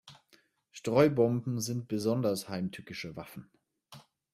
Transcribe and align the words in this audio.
Streubomben 0.71 1.59
sind 1.61 1.87
besonders 1.87 2.49
heimtückische 2.49 3.15
Waffen. 3.15 3.51